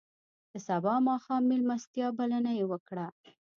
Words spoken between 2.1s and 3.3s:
بلنه یې وکړه.